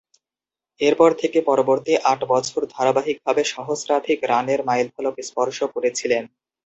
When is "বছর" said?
2.31-2.61